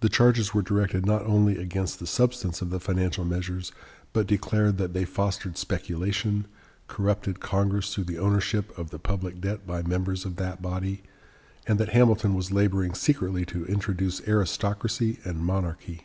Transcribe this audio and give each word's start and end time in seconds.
The 0.00 0.08
charges 0.08 0.54
were 0.54 0.62
directed 0.62 1.04
not 1.04 1.20
only 1.26 1.58
against 1.58 1.98
the 1.98 2.06
substance 2.06 2.62
of 2.62 2.70
the 2.70 2.80
financial 2.80 3.26
measures, 3.26 3.72
but 4.14 4.26
declared 4.26 4.78
that 4.78 4.94
they 4.94 5.04
fostered 5.04 5.58
speculation, 5.58 6.46
corrupted 6.86 7.38
Congress 7.38 7.92
through 7.92 8.04
the 8.04 8.18
ownership 8.18 8.72
of 8.78 8.88
the 8.88 8.98
public 8.98 9.38
debt 9.42 9.66
by 9.66 9.82
members 9.82 10.24
of 10.24 10.36
that 10.36 10.62
body, 10.62 11.02
and 11.66 11.78
that 11.78 11.90
Hamilton 11.90 12.32
was 12.32 12.52
laboring 12.52 12.94
secretly 12.94 13.44
to 13.44 13.66
introduce 13.66 14.26
aristocracy 14.26 15.18
and 15.26 15.40
monarchy. 15.44 16.04